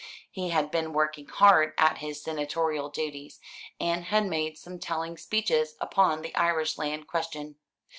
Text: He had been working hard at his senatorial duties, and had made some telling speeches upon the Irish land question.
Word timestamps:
He 0.31 0.49
had 0.49 0.71
been 0.71 0.93
working 0.93 1.27
hard 1.27 1.73
at 1.77 1.99
his 1.99 2.23
senatorial 2.23 2.89
duties, 2.89 3.39
and 3.79 4.05
had 4.05 4.25
made 4.25 4.57
some 4.57 4.79
telling 4.79 5.15
speeches 5.15 5.75
upon 5.79 6.23
the 6.23 6.33
Irish 6.33 6.79
land 6.79 7.05
question. 7.05 7.57